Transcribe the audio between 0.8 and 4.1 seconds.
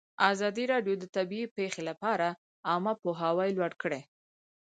د طبیعي پېښې لپاره عامه پوهاوي لوړ کړی.